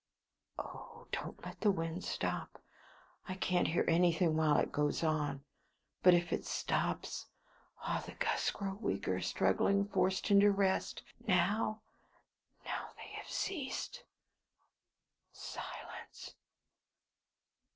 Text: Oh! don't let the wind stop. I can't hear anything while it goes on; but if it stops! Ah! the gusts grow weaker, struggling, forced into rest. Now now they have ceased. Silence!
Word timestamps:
Oh! 0.57 1.05
don't 1.11 1.45
let 1.45 1.61
the 1.61 1.69
wind 1.69 2.03
stop. 2.03 2.59
I 3.29 3.35
can't 3.35 3.67
hear 3.67 3.85
anything 3.87 4.35
while 4.35 4.57
it 4.57 4.71
goes 4.71 5.03
on; 5.03 5.43
but 6.01 6.15
if 6.15 6.33
it 6.33 6.43
stops! 6.43 7.27
Ah! 7.83 8.01
the 8.03 8.13
gusts 8.13 8.49
grow 8.49 8.73
weaker, 8.73 9.21
struggling, 9.21 9.85
forced 9.87 10.31
into 10.31 10.49
rest. 10.49 11.03
Now 11.27 11.81
now 12.65 12.89
they 12.97 13.09
have 13.11 13.29
ceased. 13.29 14.03
Silence! 15.33 16.33